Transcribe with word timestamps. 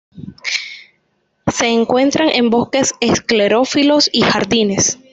Se 1.53 1.67
encuentran 1.67 2.29
en 2.29 2.49
bosques 2.49 2.95
esclerófilos 3.01 4.09
y 4.11 4.21
jardines. 4.21 4.97